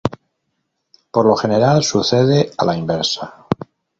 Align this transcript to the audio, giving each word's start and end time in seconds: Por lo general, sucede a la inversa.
Por 1.11 1.27
lo 1.27 1.35
general, 1.35 1.83
sucede 1.83 2.49
a 2.57 2.65
la 2.65 2.75
inversa. 2.75 3.45